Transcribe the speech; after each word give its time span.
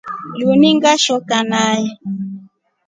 Linu 0.37 0.69
ngeshoka 0.75 1.37
nai. 1.49 1.83